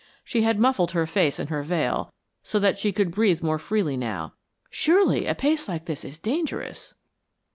She 0.23 0.41
had 0.41 0.57
muffled 0.57 0.93
her 0.93 1.05
face 1.05 1.37
in 1.37 1.49
her 1.49 1.61
veil, 1.61 2.11
so 2.41 2.57
that 2.57 2.79
she 2.79 2.91
could 2.91 3.11
breathe 3.11 3.43
more 3.43 3.59
freely 3.59 3.95
now. 3.97 4.33
"Surely 4.71 5.27
a 5.27 5.35
pace 5.35 5.67
like 5.67 5.85
this 5.85 6.03
is 6.03 6.17
dangerous." 6.17 6.95